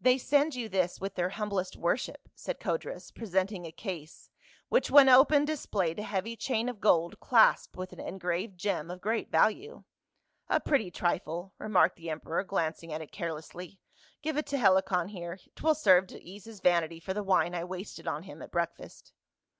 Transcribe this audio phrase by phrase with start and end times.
[0.00, 4.30] "They send you this with their humblest worship," said Codrus, presenting a case,
[4.68, 8.88] which when opened displayed a heavy chain of gold, clasped with an en graved gem
[8.88, 9.82] of great value.
[10.48, 13.80] "A pretty trifle," remarked the emperor, glancing at it carelessly."
[14.22, 17.64] Give it to Helicon here; 'twill serve to ease his vanity for the wine I
[17.64, 19.12] wasted on him at breakfast."